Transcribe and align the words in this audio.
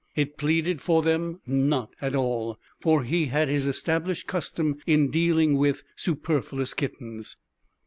It 0.15 0.35
pleaded 0.35 0.81
for 0.81 1.03
them 1.03 1.41
not 1.45 1.91
at 2.01 2.15
all, 2.15 2.57
for 2.81 3.03
he 3.03 3.27
had 3.27 3.49
his 3.49 3.67
established 3.67 4.25
custom 4.25 4.77
in 4.87 5.11
dealing 5.11 5.57
with 5.57 5.83
superfluous 5.95 6.73
kittens. 6.73 7.37